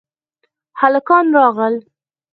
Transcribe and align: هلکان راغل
هلکان 0.81 1.25
راغل 1.35 1.75